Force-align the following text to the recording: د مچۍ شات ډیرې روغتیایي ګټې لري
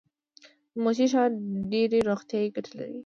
د 0.73 0.75
مچۍ 0.83 1.07
شات 1.13 1.31
ډیرې 1.71 1.99
روغتیایي 2.09 2.49
ګټې 2.55 2.71
لري 2.79 2.97